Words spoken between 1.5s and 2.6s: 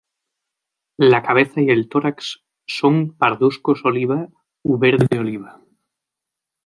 y el tórax